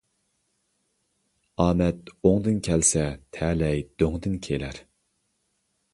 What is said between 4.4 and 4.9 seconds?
كېلەر.